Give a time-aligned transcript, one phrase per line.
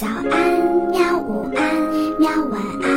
[0.00, 0.32] 早安，
[0.88, 1.18] 喵！
[1.18, 1.60] 午安，
[2.18, 2.30] 喵！
[2.46, 2.88] 晚安，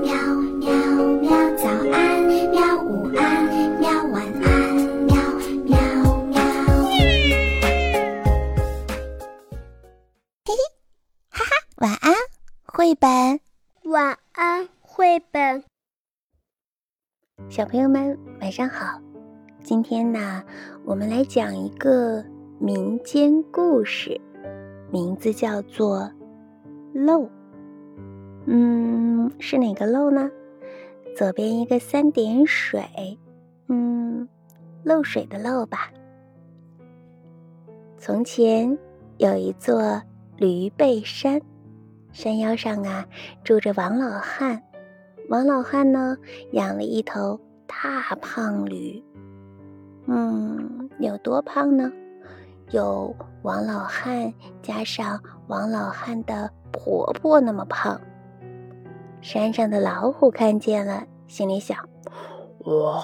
[0.00, 0.08] 喵
[0.56, 0.72] 喵
[1.20, 1.28] 喵！
[1.54, 2.82] 早安，喵！
[2.82, 3.44] 午安，
[3.78, 3.90] 喵！
[4.04, 4.74] 晚安，
[5.04, 5.14] 喵
[5.66, 5.76] 喵
[6.28, 6.40] 喵！
[10.46, 10.56] 嘿嘿，
[11.28, 12.14] 哈哈，晚安，
[12.64, 13.38] 绘本。
[13.82, 15.62] 晚安，绘本。
[17.50, 18.98] 小朋友们，晚上好。
[19.62, 20.42] 今天呢，
[20.86, 22.24] 我们来讲一个
[22.58, 24.18] 民间故事，
[24.90, 26.10] 名字叫做。
[26.96, 27.28] 漏，
[28.46, 30.30] 嗯，是哪个漏呢？
[31.14, 33.18] 左边一个三点水，
[33.68, 34.26] 嗯，
[34.82, 35.90] 漏水的漏吧。
[37.98, 38.78] 从前
[39.18, 40.00] 有一座
[40.38, 41.38] 驴背山，
[42.12, 43.06] 山腰上啊
[43.44, 44.62] 住着王老汉。
[45.28, 46.16] 王老汉呢
[46.52, 49.04] 养了一头大胖驴，
[50.06, 51.92] 嗯，有多胖呢？
[52.70, 56.50] 有王老汉加上王老汉的。
[56.76, 57.98] 婆婆那么胖，
[59.22, 61.88] 山上的老虎看见了，心里想：
[62.66, 63.02] 哇，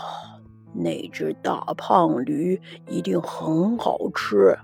[0.75, 4.55] 那只大胖驴一定很好吃。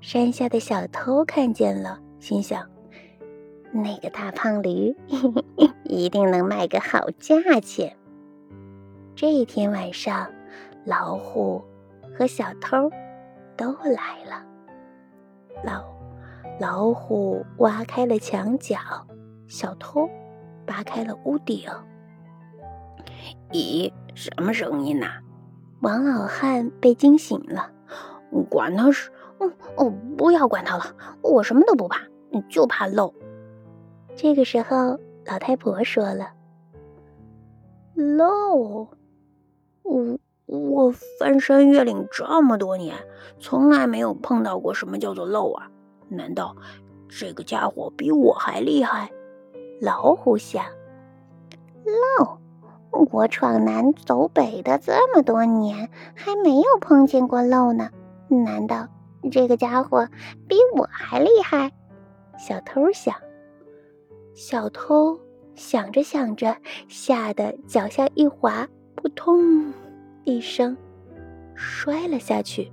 [0.00, 2.68] 山下的小偷看见了，心想：
[3.72, 4.94] 那个大胖驴
[5.84, 7.96] 一定能卖个好价钱。
[9.16, 10.30] 这一天晚上，
[10.84, 11.64] 老虎
[12.14, 12.90] 和小偷
[13.56, 14.44] 都来了，
[15.64, 15.97] 老。
[16.60, 18.76] 老虎挖开了墙角，
[19.46, 20.08] 小偷
[20.66, 21.68] 扒开了屋顶。
[23.52, 25.06] 咦，什么声音呢？
[25.80, 27.70] 王老汉被惊醒了。
[28.50, 29.10] 管他是……
[29.38, 30.84] 嗯哦，不要管他了，
[31.22, 32.00] 我什么都不怕，
[32.48, 33.14] 就怕漏。
[34.16, 36.32] 这个时候，老太婆说了
[37.94, 38.88] ：“漏，
[39.82, 42.96] 我我翻山越岭这么多年，
[43.38, 45.70] 从来没有碰到过什么叫做漏啊。”
[46.08, 46.56] 难道
[47.08, 49.10] 这个家伙比我还厉害？
[49.80, 50.64] 老虎想。
[51.84, 52.38] 漏，
[52.90, 57.90] 我闯南走北的这么多年，还没有碰见过漏呢。
[58.28, 58.88] 难道
[59.30, 60.08] 这个家伙
[60.46, 61.72] 比我还厉害？
[62.38, 63.14] 小偷想。
[64.34, 65.18] 小偷
[65.54, 66.56] 想着想着，
[66.88, 69.72] 吓得脚下一滑，扑通
[70.24, 70.76] 一声，
[71.54, 72.70] 摔了下去。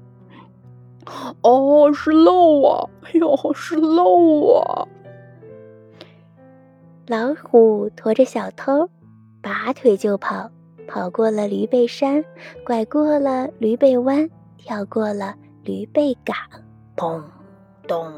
[1.42, 2.90] 哦，是漏啊！
[3.04, 4.88] 哎呦，是漏啊！
[7.08, 8.90] 老虎驮着小偷，
[9.42, 10.50] 拔腿就跑，
[10.88, 12.26] 跑过了驴背山，
[12.66, 14.28] 拐过了驴背弯，
[14.58, 16.36] 跳过了驴背岗，
[16.96, 17.22] 砰
[17.88, 18.12] 咚，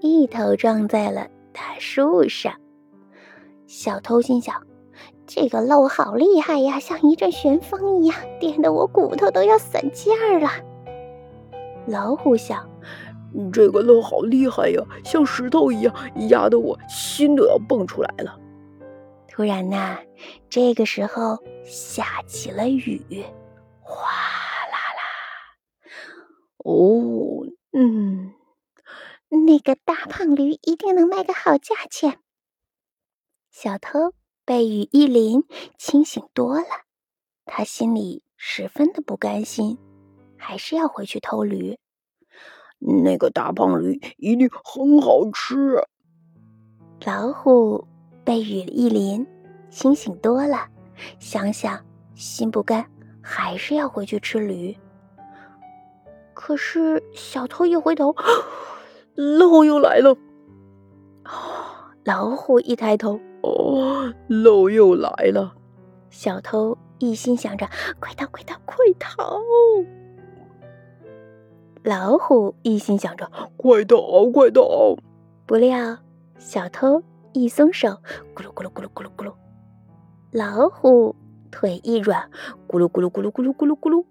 [0.00, 2.52] 一头撞在了大树上。
[3.66, 4.54] 小偷心想：
[5.26, 10.50] 这个漏好厉害呀，像一阵旋风一样，颠得我骨头都要散架了。
[11.86, 12.68] 老虎想
[13.52, 15.94] ：“这个漏好厉害呀，像石头一样，
[16.28, 18.38] 压得我心都要蹦出来了。”
[19.28, 19.98] 突然呐，
[20.50, 23.24] 这个时候下起了雨，
[23.80, 24.10] 哗
[24.70, 25.02] 啦啦。
[26.58, 28.34] 哦，嗯，
[29.30, 32.18] 那个大胖驴一定能卖个好价钱。
[33.50, 34.12] 小偷
[34.44, 35.44] 被雨一淋，
[35.78, 36.66] 清醒多了，
[37.46, 39.78] 他心里十分的不甘心。
[40.42, 41.78] 还是要回去偷驴。
[42.80, 45.80] 那个大胖驴一定很好吃。
[47.06, 47.86] 老虎
[48.24, 49.24] 被雨一淋，
[49.70, 50.66] 清醒多了，
[51.20, 51.80] 想想
[52.16, 52.84] 心不甘，
[53.22, 54.76] 还是要回去吃驴。
[56.34, 58.12] 可是小偷一回头，
[59.14, 60.16] 漏又来了。
[62.04, 65.54] 老虎一抬头，哦，漏又来了。
[66.10, 67.68] 小偷一心想着，
[68.00, 69.40] 快逃，快逃，快逃！
[71.84, 74.96] 老虎一心想着快逃快逃，
[75.46, 75.98] 不料
[76.38, 77.98] 小偷一松手，
[78.36, 79.34] 咕噜咕噜咕噜咕噜咕噜，
[80.30, 81.16] 老虎
[81.50, 82.30] 腿一软，
[82.68, 84.04] 咕噜咕噜咕噜咕噜咕噜咕噜，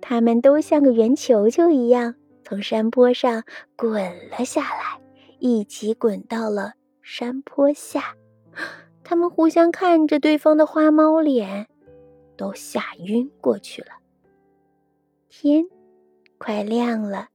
[0.00, 2.14] 他们都像个圆球球一样
[2.44, 3.42] 从山坡上
[3.74, 5.00] 滚了下来，
[5.40, 8.14] 一起滚到了山坡下。
[9.02, 11.66] 他们互相看着对方的花猫脸，
[12.36, 13.88] 都吓晕过去了。
[15.28, 15.66] 天。
[16.38, 17.28] 快亮了，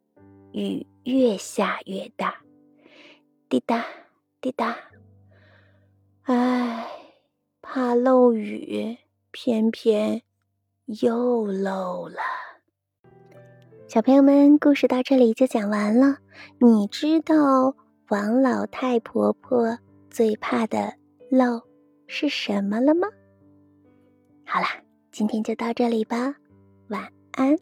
[0.53, 2.35] 雨越下越大，
[3.49, 3.85] 滴答
[4.41, 4.75] 滴答。
[6.23, 6.87] 唉，
[7.61, 8.97] 怕漏雨，
[9.31, 10.21] 偏偏
[10.85, 12.17] 又漏了。
[13.87, 16.17] 小朋友们，故事到这里就讲完了。
[16.59, 17.75] 你知道
[18.07, 19.77] 王老太婆婆
[20.09, 20.95] 最怕的
[21.29, 21.61] 漏
[22.07, 23.07] 是什么了吗？
[24.45, 26.35] 好啦，今天就到这里吧，
[26.87, 27.57] 晚安。